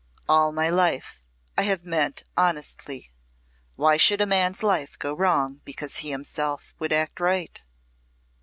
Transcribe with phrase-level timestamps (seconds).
[0.27, 1.21] "All my life
[1.55, 3.11] I have meant honestly.
[3.75, 7.61] Why should a man's life go wrong because he himself would act right?"